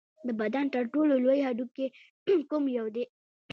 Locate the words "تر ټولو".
0.75-1.13